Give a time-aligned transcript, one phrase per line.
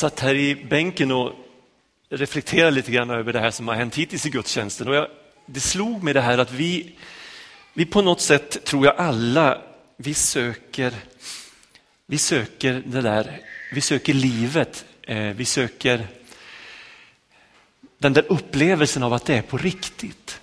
[0.00, 1.32] satt här i bänken och
[2.10, 4.88] reflekterade lite grann över det här som har hänt hittills i gudstjänsten.
[4.88, 5.08] Och jag,
[5.46, 6.92] det slog mig det här att vi,
[7.74, 9.62] vi på något sätt, tror jag alla,
[9.96, 10.92] vi söker,
[12.06, 13.40] vi söker det där,
[13.72, 16.06] vi söker livet, eh, vi söker
[17.98, 20.40] den där upplevelsen av att det är på riktigt.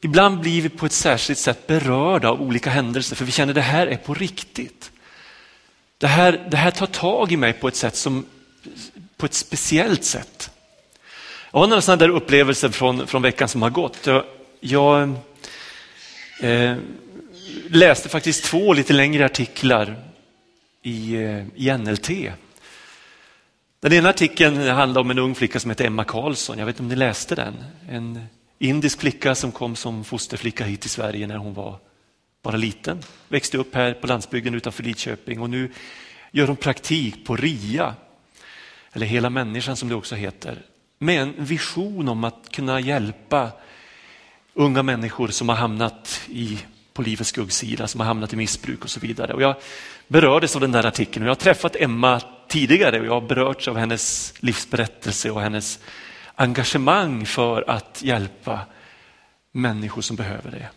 [0.00, 3.54] Ibland blir vi på ett särskilt sätt berörda av olika händelser för vi känner att
[3.54, 4.91] det här är på riktigt.
[6.02, 8.26] Det här, det här tar tag i mig på ett sätt som,
[9.16, 10.50] på ett speciellt sätt.
[11.50, 14.06] Jag har några sådana där upplevelser från, från veckan som har gått.
[14.06, 14.24] Jag,
[14.60, 15.14] jag
[16.40, 16.76] eh,
[17.68, 19.96] läste faktiskt två lite längre artiklar
[20.82, 22.08] i, eh, i NLT.
[23.80, 26.58] Den ena artikeln handlar om en ung flicka som heter Emma Karlsson.
[26.58, 27.54] Jag vet inte om ni läste den?
[27.88, 28.26] En
[28.58, 31.78] indisk flicka som kom som fosterflicka hit till Sverige när hon var
[32.42, 33.02] bara liten.
[33.28, 35.72] Växte upp här på landsbygden utanför Lidköping och nu
[36.30, 37.94] gör hon praktik på RIA,
[38.92, 40.62] eller Hela människan som det också heter,
[40.98, 43.50] med en vision om att kunna hjälpa
[44.54, 46.58] unga människor som har hamnat i,
[46.92, 49.34] på livets skuggsida, som har hamnat i missbruk och så vidare.
[49.34, 49.56] Och jag
[50.08, 53.68] berördes av den där artikeln och jag har träffat Emma tidigare och jag har berörts
[53.68, 55.78] av hennes livsberättelse och hennes
[56.34, 58.60] engagemang för att hjälpa
[59.52, 60.68] människor som behöver det.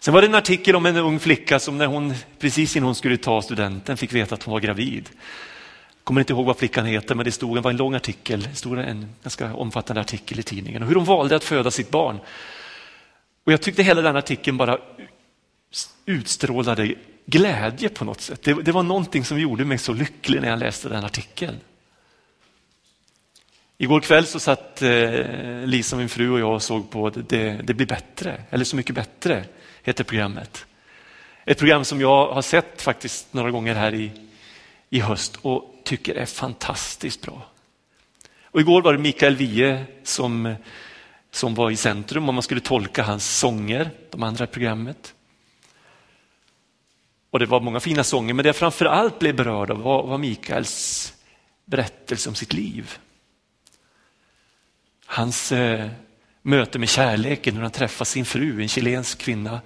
[0.00, 2.94] Sen var det en artikel om en ung flicka som när hon precis innan hon
[2.94, 5.10] skulle ta studenten fick veta att hon var gravid.
[5.96, 8.48] Jag kommer inte ihåg vad flickan heter men det stod, det var en lång artikel,
[8.54, 12.18] stod en ganska omfattande artikel i tidningen och hur hon valde att föda sitt barn.
[13.44, 14.78] Och jag tyckte hela den artikeln bara
[16.06, 16.94] utstrålade
[17.26, 18.42] glädje på något sätt.
[18.42, 21.56] Det, det var någonting som gjorde mig så lycklig när jag läste den artikeln.
[23.78, 25.26] Igår kväll så satt eh,
[25.64, 28.94] Lisa, min fru och jag och såg på det, det blir bättre, eller Så mycket
[28.94, 29.44] bättre
[29.82, 30.66] heter programmet.
[31.44, 34.12] Ett program som jag har sett faktiskt några gånger här i,
[34.90, 37.42] i höst och tycker är fantastiskt bra.
[38.44, 40.54] Och igår var det Mikael Wiehe som,
[41.30, 45.14] som var i centrum om man skulle tolka hans sånger, de andra i programmet.
[47.30, 50.06] Och det var många fina sånger, men det jag framför allt blev berörd av var,
[50.06, 51.14] var Mikaels
[51.64, 52.98] berättelse om sitt liv.
[55.06, 55.90] Hans eh,
[56.42, 59.60] möte med kärleken, när han träffar sin fru, en chilensk kvinna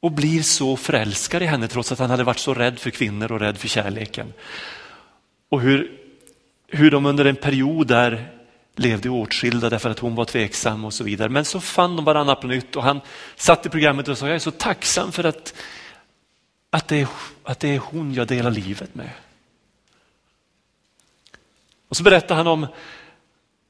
[0.00, 3.32] och blir så förälskad i henne trots att han hade varit så rädd för kvinnor
[3.32, 4.32] och rädd för kärleken.
[5.48, 6.00] Och hur,
[6.68, 8.30] hur de under en period där
[8.76, 11.28] levde åtskilda därför att hon var tveksam och så vidare.
[11.28, 13.00] Men så fann de varandra på nytt och han
[13.36, 15.54] satt i programmet och sa jag är så tacksam för att,
[16.70, 17.08] att, det, är,
[17.42, 19.10] att det är hon jag delar livet med.
[21.88, 22.66] Och så berättar han om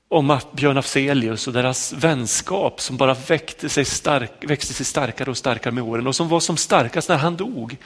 [0.08, 5.36] om Björn Afzelius och deras vänskap som bara växte sig, stark, växte sig starkare och
[5.36, 7.76] starkare med åren och som var som starkast när han dog.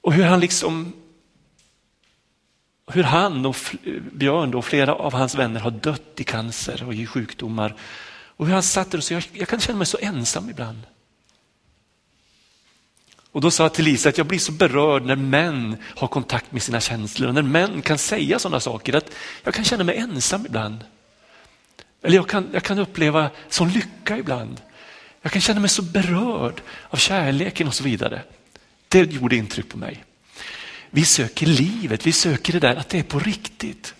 [0.00, 0.92] Och hur han liksom
[2.86, 3.56] hur han och
[4.12, 7.74] Björn och flera av hans vänner har dött i cancer och i sjukdomar.
[8.36, 10.80] Och hur han satt där och sa, jag, jag kan känna mig så ensam ibland.
[13.32, 16.52] Och då sa jag till Lisa att jag blir så berörd när män har kontakt
[16.52, 19.10] med sina känslor och när män kan säga sådana saker att
[19.42, 20.84] jag kan känna mig ensam ibland.
[22.02, 24.60] Eller jag kan, jag kan uppleva sån lycka ibland.
[25.22, 28.22] Jag kan känna mig så berörd av kärleken och så vidare.
[28.88, 30.04] Det gjorde intryck på mig.
[30.90, 33.94] Vi söker livet, vi söker det där att det är på riktigt.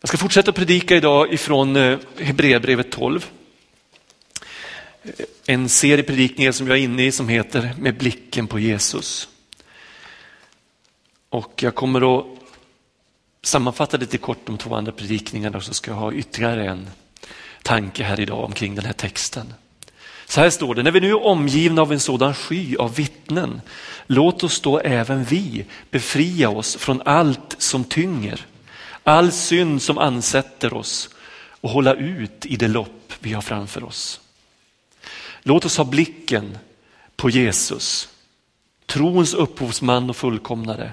[0.00, 3.26] Jag ska fortsätta predika idag ifrån eh, Hebreerbrevet 12.
[5.02, 5.10] Eh,
[5.46, 9.28] en serie predikningar som jag är inne i som heter Med blicken på Jesus.
[11.28, 12.37] Och jag kommer att
[13.48, 16.90] sammanfatta lite kort de två andra predikningarna och så ska jag ha ytterligare en
[17.62, 19.54] tanke här idag omkring den här texten.
[20.26, 23.60] Så här står det, när vi nu är omgivna av en sådan sky av vittnen,
[24.06, 28.46] låt oss då även vi befria oss från allt som tynger,
[29.04, 31.08] all synd som ansätter oss
[31.60, 34.20] och hålla ut i det lopp vi har framför oss.
[35.42, 36.58] Låt oss ha blicken
[37.16, 38.08] på Jesus,
[38.86, 40.92] trons upphovsman och fullkomnare.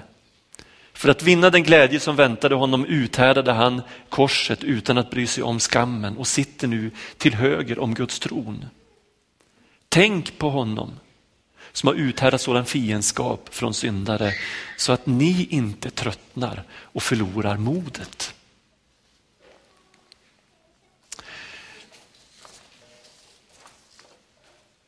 [0.96, 5.42] För att vinna den glädje som väntade honom uthärdade han korset utan att bry sig
[5.42, 8.64] om skammen och sitter nu till höger om Guds tron.
[9.88, 10.92] Tänk på honom
[11.72, 14.32] som har uthärdat sådan fiendskap från syndare
[14.76, 18.34] så att ni inte tröttnar och förlorar modet.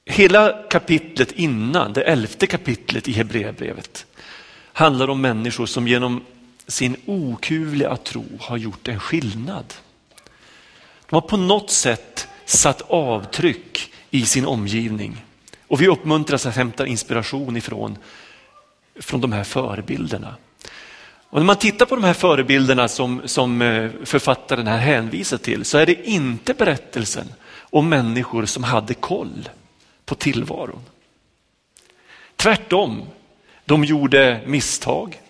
[0.04, 4.06] Hela kapitlet innan, det elfte kapitlet i Hebreerbrevet,
[4.78, 6.24] handlar om människor som genom
[6.66, 9.74] sin okuvliga tro har gjort en skillnad.
[11.08, 15.24] De har på något sätt satt avtryck i sin omgivning
[15.68, 17.98] och vi uppmuntras att hämta inspiration ifrån
[19.00, 20.34] från de här förebilderna.
[21.30, 25.64] Och när man tittar på de här förebilderna som, som eh, författaren här hänvisar till
[25.64, 29.48] så är det inte berättelsen om människor som hade koll
[30.04, 30.80] på tillvaron.
[32.36, 33.02] Tvärtom,
[33.68, 35.20] de gjorde misstag.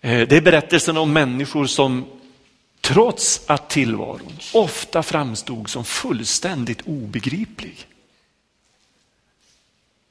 [0.00, 2.04] Eh, det är berättelsen om människor som
[2.80, 7.86] trots att tillvaron ofta framstod som fullständigt obegriplig.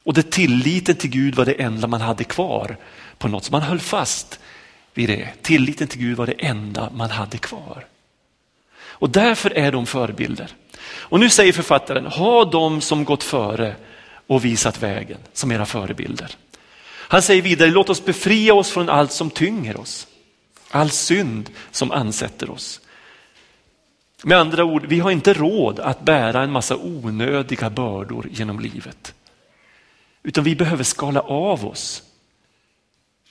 [0.03, 2.77] Och det tilliten till Gud var det enda man hade kvar
[3.18, 4.39] på något, så man höll fast
[4.94, 5.30] vid det.
[5.42, 7.86] Tilliten till Gud var det enda man hade kvar.
[8.74, 10.51] Och därför är de förebilder.
[10.83, 13.75] Och nu säger författaren, ha de som gått före
[14.31, 16.36] och visat vägen som era förebilder.
[16.88, 20.07] Han säger vidare, låt oss befria oss från allt som tynger oss.
[20.69, 22.81] All synd som ansätter oss.
[24.24, 29.13] Med andra ord, vi har inte råd att bära en massa onödiga bördor genom livet.
[30.24, 32.04] Utan vi behöver skala av oss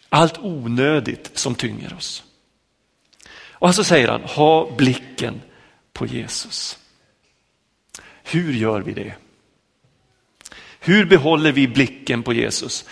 [0.09, 2.25] allt onödigt som tynger oss.
[3.51, 5.41] Och så säger han, ha blicken
[5.93, 6.79] på Jesus.
[8.23, 9.15] Hur gör vi det?
[10.91, 12.85] Hur behåller vi blicken på Jesus?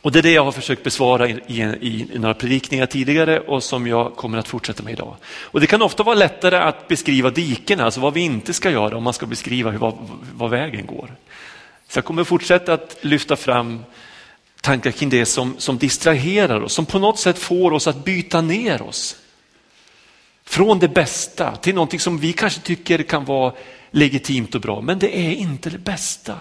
[0.00, 3.62] Och Det är det jag har försökt besvara i, i, i, några predikningar tidigare och
[3.62, 5.16] som jag kommer att fortsätta med idag.
[5.24, 8.96] Och Det kan ofta vara lättare att beskriva diken, alltså vad vi inte ska göra
[8.96, 9.94] om man ska beskriva hur, vad,
[10.34, 11.10] vad vägen går.
[11.88, 13.84] Så jag kommer fortsätta att lyfta fram
[14.60, 18.40] tankar kring det som, som distraherar oss, som på något sätt får oss att byta
[18.40, 19.16] ner oss.
[20.44, 23.52] Från det bästa till någonting som vi kanske tycker kan vara
[23.90, 26.34] legitimt och bra, men det är inte det bästa.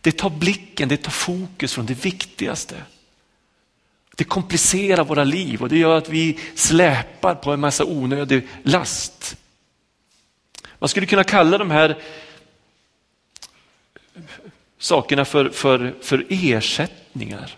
[0.00, 2.82] Det tar blicken, det tar fokus från det viktigaste.
[4.16, 9.36] Det komplicerar våra liv och det gör att vi släpar på en massa onödig last.
[10.78, 12.02] Man skulle kunna kalla de här
[14.78, 17.56] sakerna för, för, för ersättningar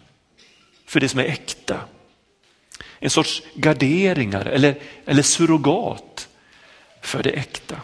[0.86, 1.80] för det som är äkta.
[2.98, 6.28] En sorts garderingar eller, eller surrogat
[7.00, 7.76] för det äkta.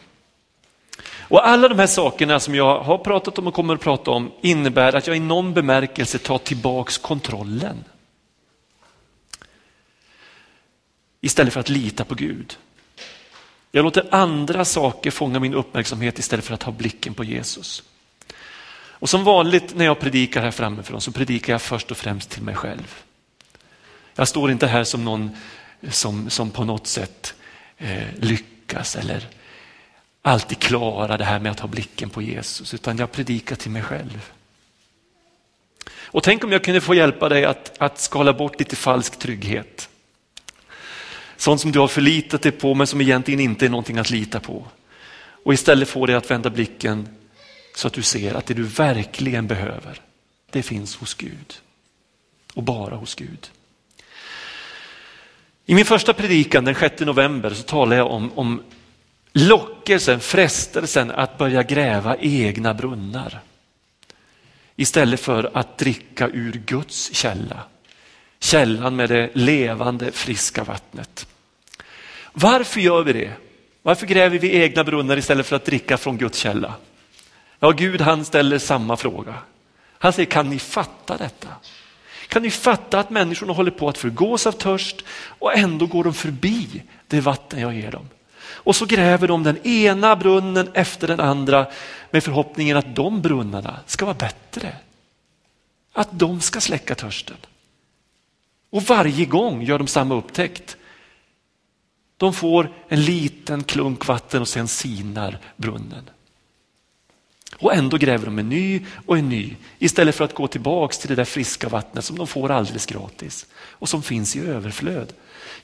[1.29, 4.33] Och alla de här sakerna som jag har pratat om och kommer att prata om
[4.41, 7.85] innebär att jag i någon bemärkelse tar tillbaks kontrollen.
[11.21, 12.57] Istället för att lita på Gud.
[13.71, 17.83] Jag låter andra saker fånga min uppmärksamhet istället för att ha blicken på Jesus.
[19.01, 22.43] Och som vanligt när jag predikar här framifrån så predikar jag först och främst till
[22.43, 23.03] mig själv.
[24.15, 25.31] Jag står inte här som någon
[25.91, 27.35] som, som på något sätt
[27.79, 29.29] eh, lyckas eller
[30.29, 33.83] alltid klara det här med att ha blicken på Jesus, utan jag predikar till mig
[33.83, 34.33] själv.
[36.11, 39.89] Och tänk om jag kunde få hjälpa dig att, att skala bort lite falsk trygghet.
[41.37, 44.41] Sånt som du har förlitat dig på men som egentligen inte är någonting att lita
[44.41, 44.67] på.
[45.45, 47.09] Och istället få dig att vända blicken
[47.75, 50.01] så att du ser att det du verkligen behöver,
[50.51, 51.55] det finns hos Gud.
[52.55, 53.51] Och bara hos Gud.
[55.67, 58.63] I min första predikan den 6 november så talade jag om, om
[59.39, 63.41] lockelsen, frestelsen att börja gräva egna brunnar.
[64.77, 67.63] Istället för att dricka ur Guds källa.
[68.41, 71.27] Källan med det levande friska vattnet.
[72.33, 73.33] Varför gör vi det?
[73.83, 76.75] Varför gräver vi egna brunnar istället för att dricka från Guds källa?
[77.61, 79.35] Ja, Gud han ställer samma fråga.
[79.99, 81.49] Han säger, kan ni fatta detta?
[82.29, 85.05] Kan ni fatta att människorna håller på att förgås av törst
[85.39, 88.09] och ändå går de förbi det vatten jag ger dem?
[88.69, 91.67] Och så gräver de den ena brunnen efter den andra
[92.11, 94.77] med förhoppningen att de brunnarna ska vara bättre.
[95.93, 97.37] Att de ska släcka törsten.
[98.71, 100.77] Och varje gång gör de samma upptäckt.
[102.17, 106.11] De får en liten klunk vatten och sen sinar brunnen.
[107.59, 111.09] Och ändå gräver de en ny och en ny istället för att gå tillbaks till
[111.09, 115.13] det där friska vattnet som de får alldeles gratis och som finns i överflöd.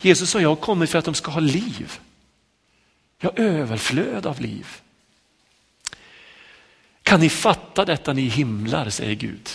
[0.00, 2.00] Jesus och jag har kommit för att de ska ha liv.
[3.20, 4.66] Jag överflöd av liv.
[7.02, 9.48] Kan ni fatta detta ni himlar, säger Gud.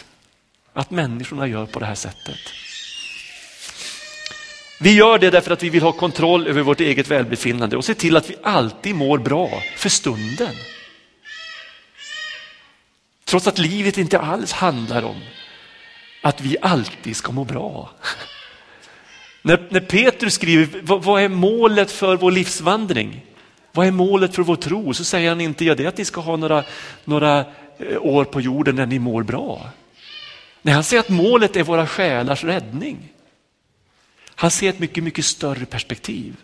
[0.74, 2.40] Att människorna gör på det här sättet.
[4.82, 7.94] Vi gör det därför att vi vill ha kontroll över vårt eget välbefinnande och se
[7.94, 10.56] till att vi alltid mår bra för stunden.
[13.26, 15.22] Trots att livet inte alls handlar om
[16.22, 17.90] att vi alltid ska må bra.
[19.42, 23.26] När, när Petrus skriver, vad, vad, är målet för vår livsvandring?
[23.80, 24.94] Vad är målet för vår tro?
[24.94, 26.64] Så säger han inte, ja det är att ni ska ha några,
[27.06, 27.46] några
[27.78, 29.70] eh, år på jorden när ni mår bra.
[30.62, 32.98] Nej, han säger att målet är våra själars räddning.
[34.36, 36.36] Han ser ett mycket, mycket större perspektiv.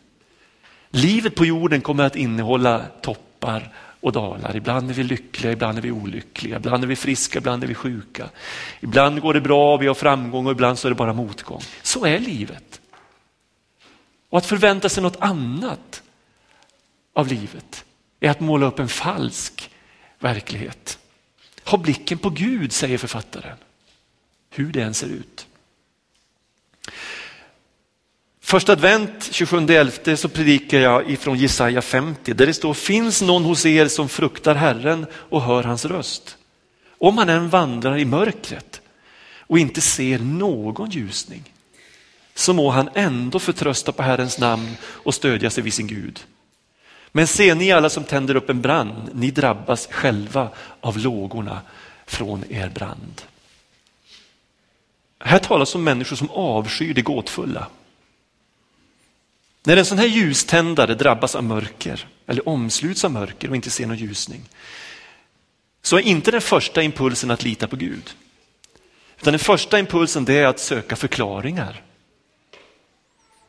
[0.90, 4.56] Livet på jorden kommer att innehålla toppar och dalar.
[4.56, 6.58] Ibland är vi lyckliga, ibland är vi olyckliga.
[6.58, 8.30] Ibland är vi friska, ibland är vi sjuka.
[8.80, 11.62] Ibland går det bra, vi har framgång och ibland så är det bara motgång.
[11.82, 12.82] Så är livet.
[14.30, 16.02] Och att förvänta sig något annat
[17.16, 17.86] av livet
[18.20, 19.70] är att måla upp en falsk
[20.20, 21.00] verklighet.
[21.64, 23.58] Ha blicken på Gud, säger författaren.
[24.50, 25.48] Hur det än ser ut.
[28.42, 33.66] Första advent 27.11 så predikar jag ifrån Jesaja 50 där det står finns någon hos
[33.66, 36.38] er som fruktar Herren och hör hans röst.
[36.98, 38.82] Om han än vandrar i mörkret
[39.40, 41.44] och inte ser någon ljusning
[42.36, 46.26] så må han ändå förtrösta på Herrens namn och stödja sig vid sin Gud.
[47.16, 50.50] Men se ni alla som tänder upp en brand, ni drabbas själva
[50.82, 51.62] av lågorna
[52.06, 53.22] från er brand.
[55.20, 57.68] Här talas om människor som avskyr det gåtfulla.
[59.64, 63.88] När en sån här ljuständare drabbas av mörker eller omsluts av mörker och inte ser
[63.88, 64.50] någon ljusning
[65.82, 68.16] så är inte den första impulsen att lita på Gud.
[69.20, 71.84] Utan den första impulsen det är att söka förklaringar.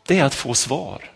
[0.07, 1.16] Det är att få svar.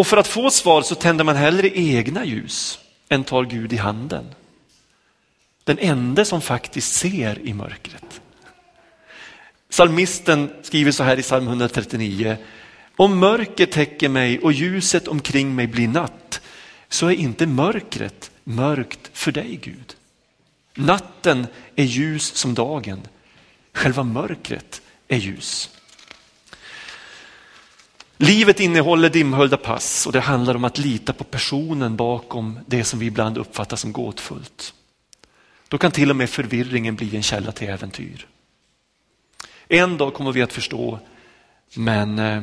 [0.00, 2.78] Och för att få svar så tänder man hellre egna ljus
[3.08, 4.24] än tar Gud i handen.
[5.64, 8.20] Den enda som faktiskt ser i mörkret.
[9.68, 12.36] Salmisten skriver så här i psalm 139.
[12.96, 16.40] Om mörker täcker mig och ljuset omkring mig blir natt
[16.88, 19.96] så är inte mörkret mörkt för dig Gud.
[20.74, 23.00] Natten är ljus som dagen.
[23.72, 25.70] Själva mörkret är ljus.
[28.22, 32.98] Livet innehåller dimhöljda pass och det handlar om att lita på personen bakom det som
[32.98, 34.74] vi ibland uppfattar som gåtfullt.
[35.68, 38.26] Då kan till och med förvirringen bli en källa till äventyr.
[39.68, 40.98] En dag kommer vi att förstå,
[41.74, 42.42] men eh,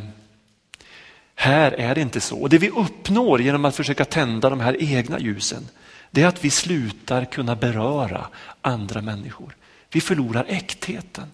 [1.35, 2.37] här är det inte så.
[2.37, 5.67] Och det vi uppnår genom att försöka tända de här egna ljusen,
[6.11, 8.27] det är att vi slutar kunna beröra
[8.61, 9.55] andra människor.
[9.91, 11.31] Vi förlorar äktheten.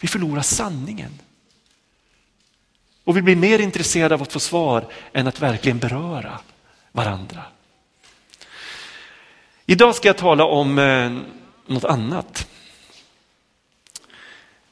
[0.00, 1.18] Vi förlorar sanningen.
[3.06, 6.40] Och vi blir mer intresserade av att få svar än att verkligen beröra
[6.92, 7.42] varandra.
[9.66, 11.18] Idag ska jag tala om eh,
[11.66, 12.48] något annat.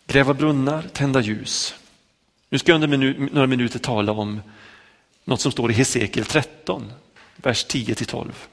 [0.06, 1.74] Gräva brunnar, tända ljus.
[2.48, 4.40] Nu ska jag under minu några minuter tala om
[5.24, 6.92] något som står i Hesekiel 13,
[7.36, 8.46] vers 10 till 12.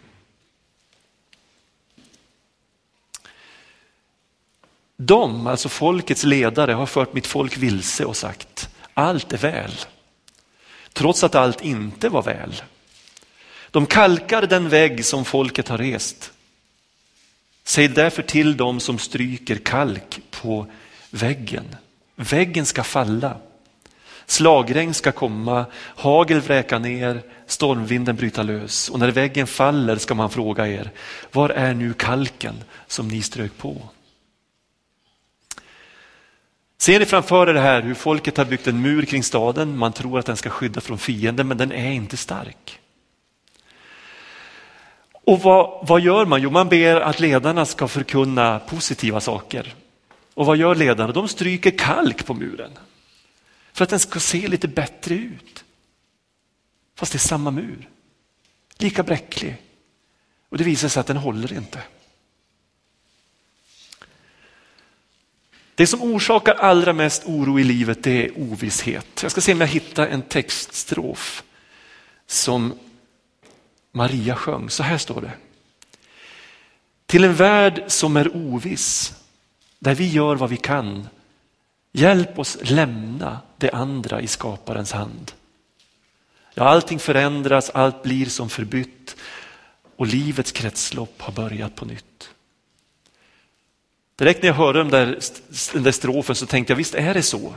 [4.98, 8.70] De, alltså folkets ledare, har fört mitt folk vilse och sagt
[9.02, 9.72] allt är väl.
[10.94, 12.62] Trots att allt inte var väl.
[13.72, 16.32] De kalkar den vägg som folket har rest.
[17.64, 20.68] Säg därför till dem som stryker kalk på
[21.10, 21.76] väggen.
[22.16, 23.38] Väggen ska falla.
[24.26, 28.90] Slagregn ska komma, hagel vräka ner, stormvinden bryta lös.
[28.90, 30.92] Och när väggen faller ska man fråga er,
[31.32, 33.90] var är nu kalken som ni strök på?
[36.82, 39.78] Ser ni framför er det här hur folket har byggt en mur kring staden?
[39.78, 42.80] Man tror att den ska skydda från fienden, men den är inte stark.
[45.12, 46.42] Och vad, vad gör man?
[46.42, 49.76] Jo, man ber att ledarna ska förkunna positiva saker.
[50.34, 51.14] Och vad gör ledarna?
[51.14, 52.72] De stryker kalk på muren
[53.74, 55.64] för att den ska se lite bättre ut.
[56.96, 57.90] Fast det är samma mur,
[58.78, 59.56] lika bräcklig.
[60.50, 61.80] Och det visar sig att den håller inte.
[65.82, 69.20] Det som orsakar allra mest oro i livet det är ovisshet.
[69.22, 71.44] Jag ska se om jag hittar en textstrof
[72.28, 72.74] som
[73.92, 74.70] Maria sjöng.
[74.70, 75.32] Så här står det.
[77.06, 79.14] Till en värld som är oviss,
[79.80, 81.08] där vi gör vad vi kan.
[81.92, 85.32] Hjälp oss lämna det andra i skaparens hand.
[86.54, 89.16] Ja, allting förändras, allt blir som förbytt
[89.96, 92.11] och livets kretslopp har börjat på nytt.
[94.22, 95.20] Direkt när jag hörde den där,
[95.74, 97.54] den där strofen så tänkte jag, visst är det så.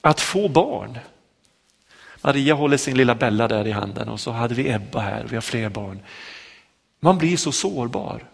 [0.00, 0.98] Att få barn.
[2.22, 5.36] Maria håller sin lilla Bella där i handen och så hade vi Ebba här, vi
[5.36, 6.00] har fler barn.
[7.00, 8.24] Man blir så sårbar.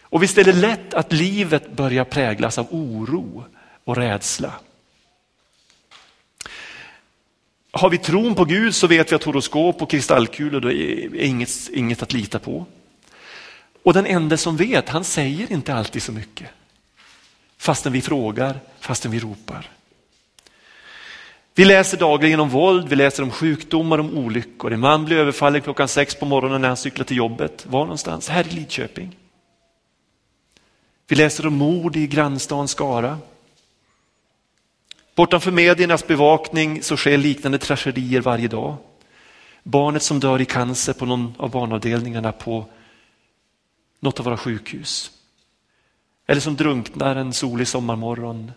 [0.00, 3.44] Och visst är det lätt att livet börjar präglas av oro
[3.84, 4.52] och rädsla.
[7.70, 12.02] Har vi tron på Gud så vet vi att horoskop och kristallkulor är inget, inget
[12.02, 12.66] att lita på.
[13.84, 16.48] Och den enda som vet, han säger inte alltid så mycket.
[17.58, 19.70] Fastän vi frågar, fastän vi ropar.
[21.54, 24.72] Vi läser dagligen om våld, vi läser om sjukdomar, om olyckor.
[24.72, 27.66] En man blir överfallen klockan sex på morgonen när han cyklar till jobbet.
[27.66, 28.28] Var någonstans?
[28.28, 29.16] Här i Lidköping.
[31.08, 33.18] Vi läser om mord i grannstaden Skara.
[35.14, 38.76] Bortanför mediernas bevakning så sker liknande tragedier varje dag.
[39.62, 42.66] Barnet som dör i cancer på någon av barnavdelningarna på
[44.02, 45.10] något av våra sjukhus.
[46.26, 48.52] Eller som drunknar en solig sommarmorgon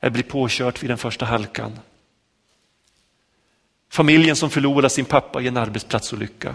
[0.00, 1.78] eller blir påkört vid den första halkan.
[3.88, 6.54] Familjen som förlorar sin pappa i en arbetsplatsolycka.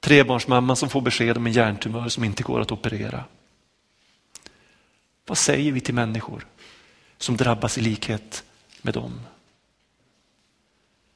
[0.00, 3.24] Trebarnsmamman som får besked om en hjärntumör som inte går att operera.
[5.26, 6.46] Vad säger vi till människor
[7.18, 8.44] som drabbas i likhet
[8.82, 9.20] med dem?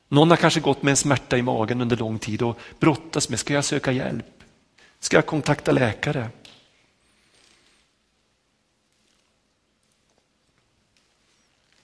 [0.09, 3.39] Någon har kanske gått med en smärta i magen under lång tid och brottas med,
[3.39, 4.38] ska jag söka hjälp?
[5.01, 6.31] Ska jag kontakta läkare?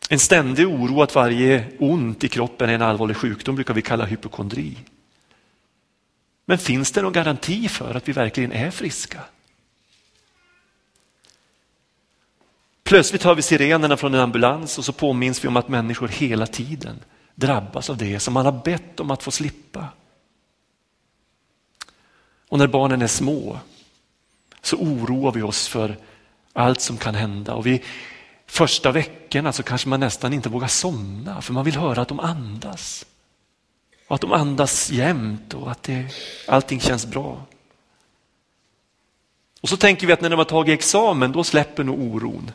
[0.09, 4.04] En ständig oro att varje ont i kroppen är en allvarlig sjukdom brukar vi kalla
[4.04, 4.76] hypokondri.
[6.44, 9.21] Men finns det någon garanti för att vi verkligen är friska?
[12.83, 16.47] Plötsligt hör vi sirenerna från en ambulans och så påminns vi om att människor hela
[16.47, 17.04] tiden
[17.35, 19.88] drabbas av det som man har bett om att få slippa.
[22.55, 23.59] Och när barnen är små
[24.63, 25.97] så oroar vi oss för
[26.53, 27.55] allt som kan hända.
[27.55, 27.83] Och vi,
[28.47, 32.21] första veckorna så kanske man nästan inte vågar somna för man vill höra att de
[32.21, 33.07] andas.
[34.09, 36.07] Och att de andas jämt och att det,
[36.49, 37.47] allting känns bra.
[39.61, 42.51] Och så tänker vi att när de har tagit examen då släpper nog oron.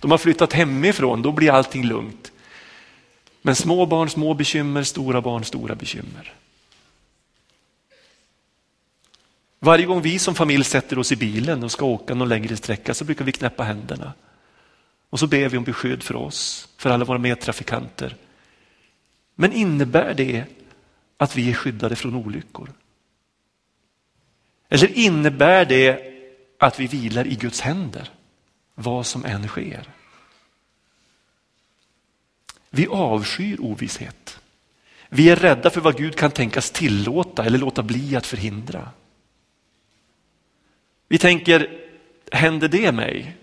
[0.00, 2.32] De har flyttat hemifrån, då blir allting lugnt.
[3.42, 6.34] Men små barn, små bekymmer, stora barn, stora bekymmer.
[9.58, 12.94] Varje gång vi som familj sätter oss i bilen och ska åka någon längre sträcka
[12.94, 14.12] så brukar vi knäppa händerna.
[15.10, 18.16] Och så ber vi om beskydd för oss, för alla våra medtrafikanter.
[19.34, 20.44] Men innebär det
[21.16, 22.72] att vi är skyddade från olyckor?
[24.68, 26.00] Eller innebär det
[26.58, 28.10] att vi vilar i Guds händer,
[28.74, 29.88] vad som än sker?
[32.70, 34.40] Vi avskyr ovisshet.
[35.08, 38.90] Vi är rädda för vad Gud kan tänkas tillåta eller låta bli att förhindra.
[41.08, 41.80] Vi tänker,
[42.32, 43.36] händer det mig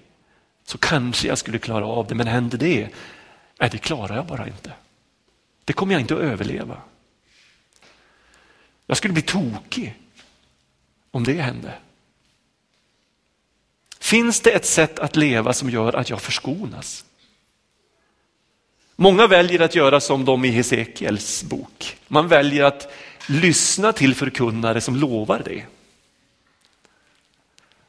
[0.66, 2.90] så kanske jag skulle klara av det, men händer det,
[3.60, 4.72] nej, det klarar jag bara inte.
[5.66, 6.82] Det kommer jag inte att överleva.
[8.86, 9.96] Jag skulle bli tokig
[11.12, 11.74] om det hände.
[14.00, 17.06] Finns det ett sätt att leva som gör att jag förskonas?
[18.96, 21.98] Många väljer att göra som de i Hesekiels bok.
[22.08, 22.92] Man väljer att
[23.28, 25.66] lyssna till förkunnare som lovar det.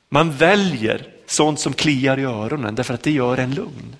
[0.08, 3.96] Man väljer sånt som kliar i öronen därför att det gör en lugn.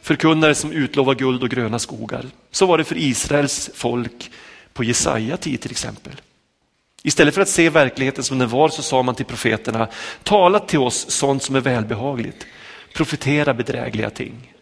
[0.00, 2.26] Förkunnare som utlovar guld och gröna skogar.
[2.50, 4.30] Så var det för Israels folk
[4.72, 6.12] på Jesaja tid till exempel.
[7.02, 9.88] Istället för att se verkligheten som den var så sa man till profeterna,
[10.22, 12.46] tala till oss sånt som är välbehagligt,
[12.94, 14.52] profetera bedrägliga ting.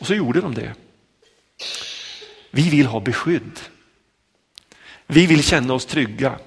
[0.00, 0.74] Och så gjorde de det.
[2.50, 3.60] Vi vill ha beskydd.
[5.06, 6.38] Vi vill känna oss trygga.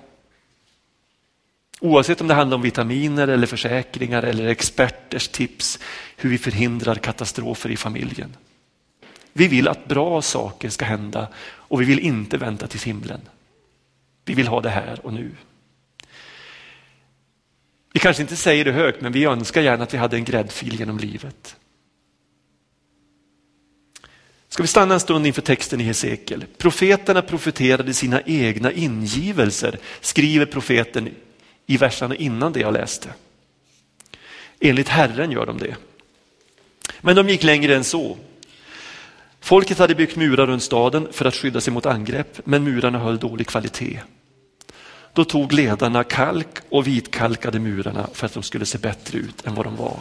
[1.79, 5.79] Oavsett om det handlar om vitaminer eller försäkringar eller experters tips
[6.17, 8.35] hur vi förhindrar katastrofer i familjen.
[9.33, 13.21] Vi vill att bra saker ska hända och vi vill inte vänta till himlen.
[14.25, 15.31] Vi vill ha det här och nu.
[17.93, 20.79] Vi kanske inte säger det högt men vi önskar gärna att vi hade en gräddfil
[20.79, 21.55] genom livet.
[24.49, 26.45] Ska vi stanna en stund inför texten i Hesekiel.
[26.57, 31.09] Profeterna profeterade sina egna ingivelser, skriver profeten
[31.67, 33.09] i verserna innan det jag läste.
[34.59, 35.75] Enligt Herren gör de det.
[37.01, 38.17] Men de gick längre än så.
[39.39, 43.17] Folket hade byggt murar runt staden för att skydda sig mot angrepp, men murarna höll
[43.17, 43.99] dålig kvalitet.
[45.13, 49.55] Då tog ledarna kalk och vitkalkade murarna för att de skulle se bättre ut än
[49.55, 49.99] vad de var.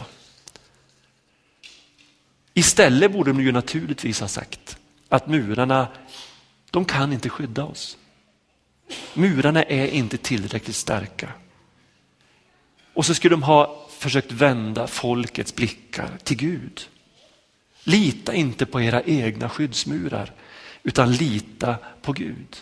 [2.53, 4.77] Istället borde de ju naturligtvis ha sagt
[5.09, 5.87] att murarna,
[6.71, 7.97] de kan inte skydda oss.
[9.13, 11.29] Murarna är inte tillräckligt starka.
[12.97, 16.87] Och så skulle de ha försökt vända folkets blickar till Gud.
[17.83, 20.31] Lita inte på era egna skyddsmurar
[20.83, 22.57] utan lita på Gud.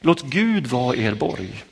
[0.00, 1.64] Låt Gud vara er borg.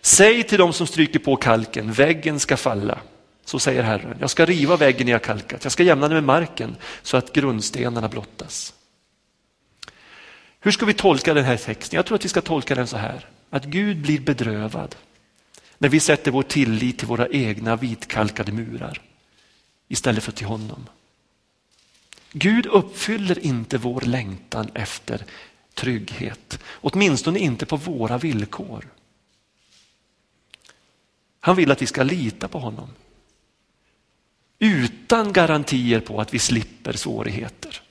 [0.00, 2.98] Säg till dem som stryker på kalken, väggen ska falla.
[3.44, 6.76] Så säger Herren, jag ska riva väggen jag kalkat, jag ska jämna den med marken
[7.02, 8.74] så att grundstenarna blottas.
[10.60, 11.96] Hur ska vi tolka den här texten?
[11.96, 14.94] Jag tror att vi ska tolka den så här, att Gud blir bedrövad
[15.78, 19.00] när vi sätter vår tillit till våra egna vitkalkade murar
[19.88, 20.86] istället för till honom.
[22.32, 25.24] Gud uppfyller inte vår längtan efter
[25.74, 28.88] trygghet, åtminstone inte på våra villkor.
[31.40, 32.88] Han vill att vi ska lita på honom.
[34.60, 37.82] utan garantier på att vi slipper svårigheter.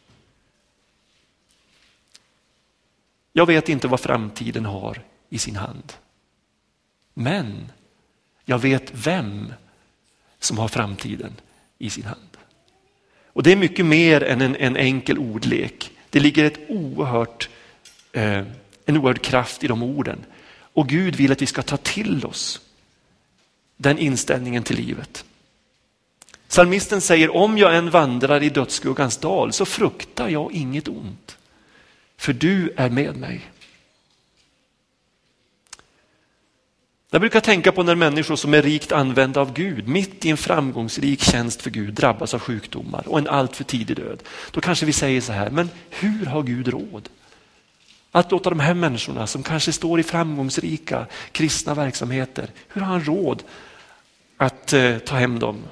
[3.34, 5.94] Jag vet inte vad framtiden har i sin hand.
[7.14, 7.72] Men
[8.50, 9.54] jag vet vem
[10.40, 11.34] som har framtiden
[11.78, 12.38] i sin hand.
[13.26, 15.92] Och det är mycket mer än en, en enkel ordlek.
[16.10, 17.50] Det ligger ett oerhört,
[18.12, 18.44] eh,
[18.86, 20.26] en oerhörd kraft i de orden.
[20.74, 22.62] Och Gud vill att vi ska ta till oss
[23.78, 25.26] den inställningen till livet.
[26.48, 31.38] Salmisten säger, om jag än vandrar i dödsskuggans dal så fruktar jag inget ont.
[32.18, 33.42] För du är med mig.
[37.10, 40.38] Jag brukar tänka på när människor som är rikt använda av Gud, mitt i en
[40.38, 44.24] framgångsrik tjänst för Gud, drabbas av sjukdomar och en alltför tidig död.
[44.52, 47.10] Då kanske vi säger så här, men hur har Gud råd?
[48.12, 53.06] Att låta de här människorna som kanske står i framgångsrika kristna verksamheter, hur har han
[53.06, 53.44] råd
[54.38, 55.64] att eh, ta hem dem?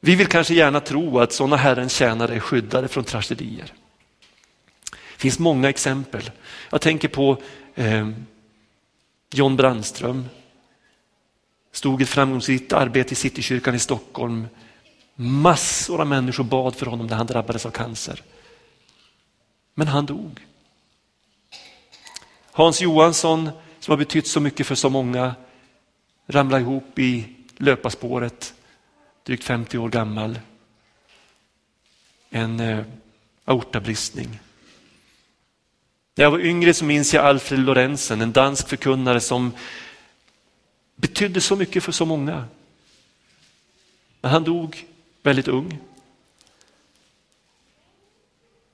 [0.00, 3.72] Vi vill kanske gärna tro att sådana Herrens tjänare är skyddade från tragedier.
[4.90, 6.30] Det finns många exempel.
[6.70, 7.42] Jag tänker på
[7.74, 8.08] eh,
[9.30, 10.28] John Brandström.
[11.72, 14.48] Stod ett framgångsrikt arbete i Citykyrkan i Stockholm.
[15.14, 18.22] Massor av människor bad för honom när han drabbades av cancer.
[19.74, 20.46] Men han dog.
[22.52, 25.34] Hans Johansson som har betytt så mycket för så många
[26.26, 28.54] ramlade ihop i löparspåret,
[29.22, 30.40] drygt 50 år gammal.
[32.30, 32.84] En eh,
[33.44, 34.38] aortabristning.
[36.18, 39.52] När jag var yngre så minns jag Alfred Lorentzen, en dansk förkunnare som
[40.96, 42.44] betydde så mycket för så många.
[44.20, 44.86] Men han dog
[45.22, 45.78] väldigt ung.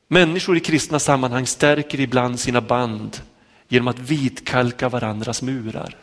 [0.09, 3.21] Människor i kristna sammanhang stärker ibland sina band
[3.69, 5.97] genom att vitkalka varandras murar.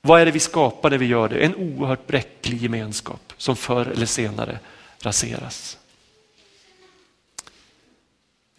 [0.00, 1.38] Vad är det vi skapar när vi gör det?
[1.38, 4.58] En oerhört bräcklig gemenskap som förr eller senare
[4.98, 5.78] raseras.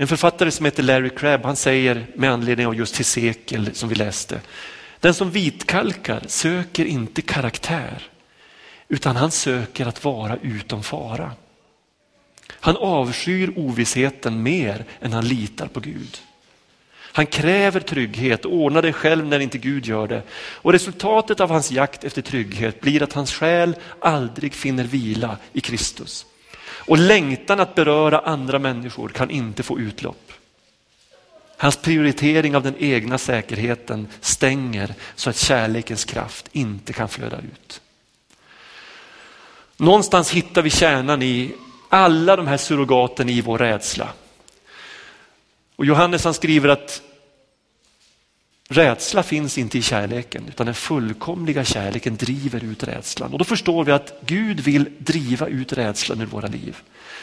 [0.02, 3.96] En författare som heter Larry Crabb han säger med anledning av just Hesekiel som vi
[3.96, 4.42] läste.
[5.00, 8.04] Den som vitkalkar söker inte karaktär
[8.88, 11.32] utan han söker att vara utom fara.
[12.50, 16.18] Han avskyr ovissheten mer än han litar på Gud.
[16.96, 20.24] Han kräver trygghet och ordnar det själv när inte Gud gör det.
[20.34, 25.62] Och resultatet av hans jakt efter trygghet blir att hans själ aldrig finner vila i
[25.62, 26.26] Kristus.
[26.80, 30.32] Och längtan att beröra andra människor kan inte få utlopp.
[31.58, 37.82] Hans prioritering av den egna säkerheten stänger så att kärlekens kraft inte kan flöda ut.
[39.78, 41.54] Någonstans hittar vi kärnan i
[41.90, 44.10] alla de här surrogaten i vår rädsla.
[45.76, 47.02] Och Johannes han skriver att
[48.72, 53.34] rädsla finns inte i kärleken utan den fullkomliga kärleken driver ut rädslan.
[53.34, 56.78] Och då förstår vi att Gud vill driva ut rädslan ur våra liv.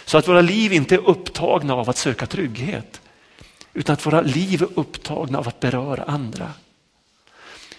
[0.04, 3.00] Så att våra liv inte är upptagna av att söka trygghet
[3.74, 6.52] utan att våra liv är upptagna av att beröra andra.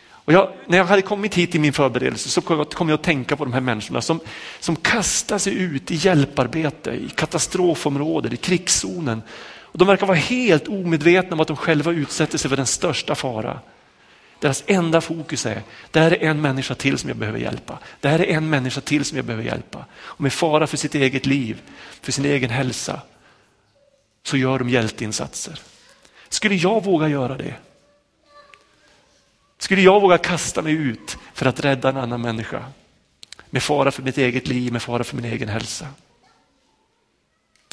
[0.09, 3.35] Och jag, när jag hade kommit hit i min förberedelse så kom jag att tänka
[3.35, 4.19] på de här människorna som,
[4.59, 9.21] som kastar sig ut i hjälparbete, i katastrofområden, i krigszonen.
[9.71, 13.15] Och de verkar vara helt omedvetna om att de själva utsätter sig för den största
[13.15, 13.59] fara.
[14.39, 17.79] Deras enda fokus är, det här är en människa till som jag behöver hjälpa.
[17.99, 19.85] Det här är en människa till som jag behöver hjälpa.
[19.93, 21.61] Och med fara för sitt eget liv,
[22.01, 23.01] för sin egen hälsa,
[24.23, 25.59] så gör de hjälteinsatser.
[26.29, 27.53] Skulle jag våga göra det?
[29.57, 32.65] Skulle jag våga kasta mig ut för att rädda en annan människa?
[33.49, 35.87] Med fara för mitt eget liv, med fara för min egen hälsa.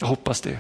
[0.01, 0.59] Jag hoppas det.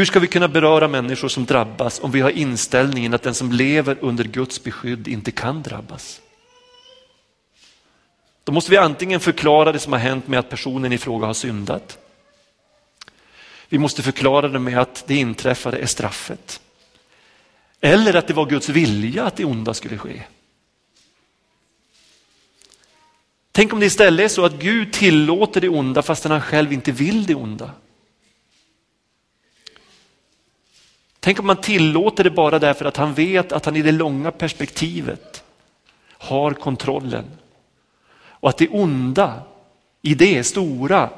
[0.00, 3.52] Hur ska vi kunna beröra människor som drabbas om vi har inställningen att den som
[3.52, 6.20] lever under Guds beskydd inte kan drabbas?
[8.44, 11.34] Då måste vi antingen förklara det som har hänt med att personen i fråga har
[11.34, 11.98] syndat.
[13.68, 16.60] Vi måste förklara det med att det inträffade är straffet.
[17.80, 20.22] Eller att det var Guds vilja att det onda skulle ske.
[23.52, 26.92] Tänk om det istället är så att Gud tillåter det onda fastän han själv inte
[26.92, 27.70] vill det onda.
[31.20, 34.30] Tänk om man tillåter det bara därför att han vet att han i det långa
[34.30, 35.44] perspektivet
[36.08, 37.24] har kontrollen.
[38.12, 39.42] Och att det onda
[40.02, 41.10] i det stora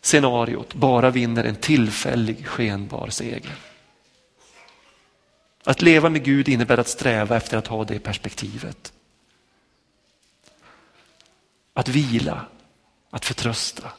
[0.00, 3.54] scenariot bara vinner en tillfällig skenbar seger.
[5.64, 8.92] Att leva med Gud innebär att sträva efter att ha det perspektivet.
[11.74, 12.46] Att vila,
[13.10, 13.92] att förtrösta,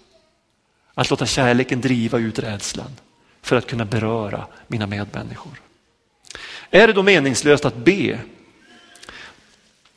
[0.93, 2.91] att låta kärleken driva ut rädslan
[3.45, 5.61] för att kunna beröra mina medmänniskor.
[6.69, 8.19] Är det då meningslöst att be?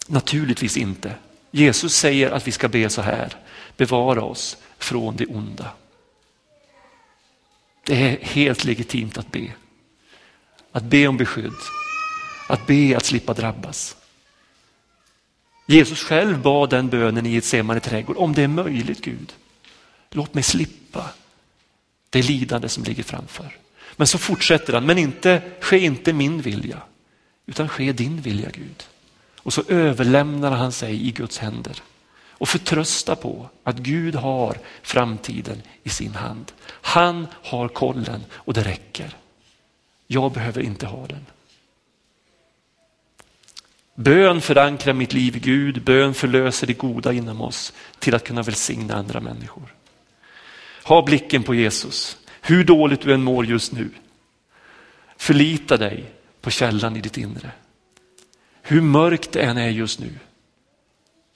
[0.07, 1.15] Naturligtvis inte.
[1.51, 3.37] Jesus säger att vi ska be så här,
[3.77, 5.73] bevara oss från det onda.
[7.85, 9.53] Det är helt legitimt att be.
[10.73, 11.61] Att be om beskydd,
[12.49, 13.97] att be att slippa drabbas.
[15.67, 19.33] Jesus själv bad den bönen i Getsemane trädgård, om det är möjligt Gud,
[20.11, 21.11] låt mig slippa
[22.11, 23.57] det lidande som ligger framför.
[23.97, 26.83] Men så fortsätter han, men inte, ske inte min vilja,
[27.47, 28.85] utan ske din vilja Gud.
[29.37, 31.83] Och så överlämnar han sig i Guds händer
[32.31, 36.53] och förtrösta på att Gud har framtiden i sin hand.
[36.69, 39.17] Han har kollen och det räcker.
[40.07, 41.27] Jag behöver inte ha den.
[43.95, 48.43] Bön förankrar mitt liv i Gud, bön förlöser det goda inom oss till att kunna
[48.43, 49.75] välsigna andra människor.
[50.89, 53.91] Ha blicken på Jesus, hur dåligt du än mår just nu.
[55.17, 56.05] Förlita dig
[56.41, 57.51] på källan i ditt inre.
[58.63, 60.19] Hur mörkt det än är just nu,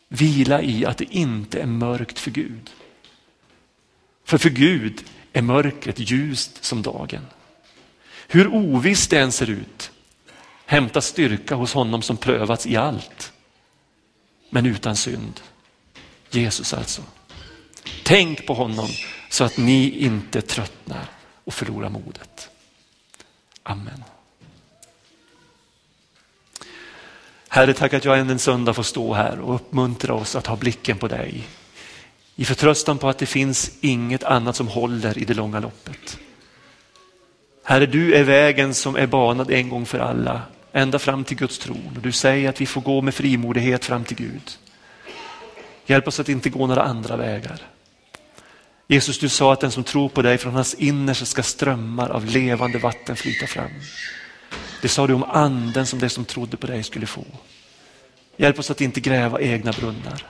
[0.08, 2.70] vila i att det inte är mörkt för Gud.
[4.24, 7.26] För för Gud är mörkret ljust som dagen.
[8.28, 9.90] Hur ovisst det än ser ut,
[10.66, 13.32] hämta styrka hos honom som prövats i allt,
[14.50, 15.40] men utan synd.
[16.30, 17.02] Jesus alltså.
[18.02, 18.88] Tänk på honom
[19.32, 21.08] så att ni inte tröttnar
[21.44, 22.50] och förlorar modet.
[23.62, 24.04] Amen.
[27.48, 30.56] Herre, tack att jag än en söndag får stå här och uppmuntra oss att ha
[30.56, 31.48] blicken på dig.
[32.36, 36.18] I förtröstan på att det finns inget annat som håller i det långa loppet.
[37.64, 40.42] Herre, du är vägen som är banad en gång för alla,
[40.72, 41.92] ända fram till Guds tron.
[41.96, 44.58] Och du säger att vi får gå med frimodighet fram till Gud.
[45.86, 47.68] Hjälp oss att inte gå några andra vägar.
[48.92, 52.26] Jesus, du sa att den som tror på dig från hans innersta ska strömmar av
[52.26, 53.70] levande vatten flyta fram.
[54.82, 57.24] Det sa du om anden som de som trodde på dig skulle få.
[58.36, 60.26] Hjälp oss att inte gräva egna brunnar.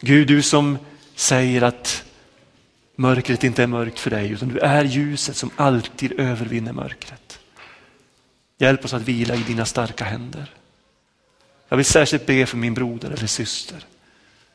[0.00, 0.78] Gud, du som
[1.14, 2.04] säger att
[2.96, 7.38] mörkret inte är mörkt för dig utan du är ljuset som alltid övervinner mörkret.
[8.58, 10.54] Hjälp oss att vila i dina starka händer.
[11.68, 13.86] Jag vill särskilt be för min broder eller syster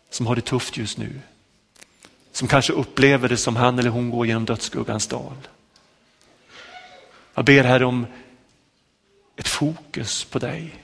[0.10, 1.20] som har det tufft just nu.
[2.36, 5.48] Som kanske upplever det som han eller hon går genom dödsskuggans dal.
[7.34, 8.08] Jag ber här om
[9.36, 10.76] ett fokus på dig.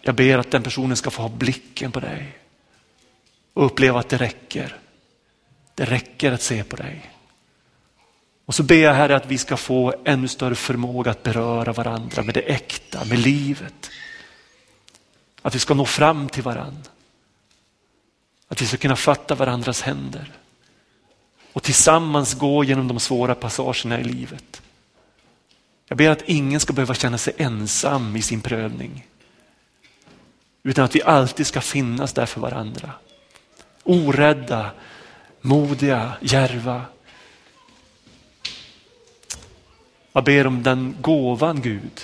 [0.00, 2.38] Jag ber att den personen ska få ha blicken på dig
[3.52, 4.76] och uppleva att det räcker.
[5.74, 7.10] Det räcker att se på dig.
[8.44, 12.22] Och så ber jag Herre att vi ska få ännu större förmåga att beröra varandra
[12.22, 13.90] med det äkta, med livet.
[15.42, 16.93] Att vi ska nå fram till varandra.
[18.54, 20.32] Att vi ska kunna fatta varandras händer
[21.52, 24.62] och tillsammans gå genom de svåra passagerna i livet.
[25.88, 29.06] Jag ber att ingen ska behöva känna sig ensam i sin prövning.
[30.62, 32.90] Utan att vi alltid ska finnas där för varandra.
[33.82, 34.70] Orädda,
[35.40, 36.82] modiga, järva.
[40.12, 42.00] Jag ber om den gåvan Gud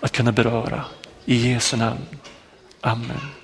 [0.00, 0.84] att kunna beröra.
[1.24, 2.06] I Jesu namn.
[2.80, 3.35] Amen.